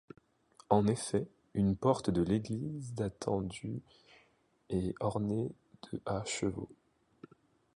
[0.71, 3.83] En effet, une porte de l’église datant du
[4.69, 5.51] est ornée
[5.93, 6.69] de à chevaux.